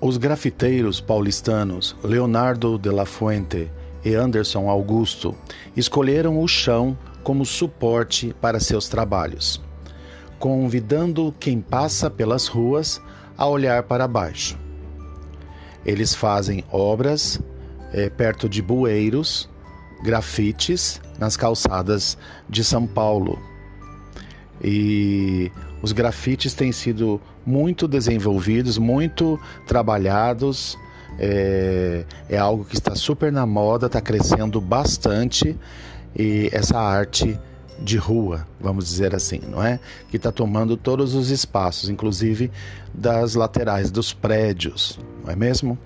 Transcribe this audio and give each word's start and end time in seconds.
Os 0.00 0.16
grafiteiros 0.16 1.00
paulistanos 1.00 1.96
Leonardo 2.04 2.78
de 2.78 2.88
la 2.88 3.04
Fuente 3.04 3.68
e 4.04 4.14
Anderson 4.14 4.68
Augusto 4.68 5.34
escolheram 5.76 6.40
o 6.40 6.46
chão 6.46 6.96
como 7.24 7.44
suporte 7.44 8.32
para 8.40 8.60
seus 8.60 8.88
trabalhos, 8.88 9.60
convidando 10.38 11.34
quem 11.40 11.60
passa 11.60 12.08
pelas 12.08 12.46
ruas 12.46 13.02
a 13.36 13.48
olhar 13.48 13.82
para 13.82 14.06
baixo. 14.06 14.56
Eles 15.84 16.14
fazem 16.14 16.64
obras 16.70 17.40
é, 17.92 18.08
perto 18.08 18.48
de 18.48 18.62
bueiros, 18.62 19.50
grafites 20.04 21.00
nas 21.18 21.36
calçadas 21.36 22.16
de 22.48 22.62
São 22.62 22.86
Paulo. 22.86 23.36
E 24.62 25.50
os 25.82 25.92
grafites 25.92 26.54
têm 26.54 26.72
sido 26.72 27.20
muito 27.46 27.86
desenvolvidos, 27.86 28.78
muito 28.78 29.38
trabalhados. 29.66 30.76
É, 31.18 32.04
é 32.28 32.38
algo 32.38 32.64
que 32.64 32.74
está 32.74 32.94
super 32.94 33.32
na 33.32 33.46
moda, 33.46 33.86
está 33.86 34.00
crescendo 34.00 34.60
bastante. 34.60 35.56
E 36.16 36.48
essa 36.52 36.78
arte 36.78 37.38
de 37.80 37.96
rua, 37.96 38.46
vamos 38.60 38.86
dizer 38.86 39.14
assim, 39.14 39.40
não 39.48 39.62
é? 39.62 39.78
Que 40.10 40.16
está 40.16 40.32
tomando 40.32 40.76
todos 40.76 41.14
os 41.14 41.30
espaços, 41.30 41.88
inclusive 41.88 42.50
das 42.92 43.34
laterais 43.34 43.90
dos 43.90 44.12
prédios, 44.12 44.98
não 45.24 45.32
é 45.32 45.36
mesmo? 45.36 45.78